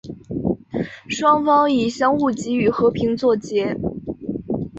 [1.07, 3.77] 双方以相互给予和平作结。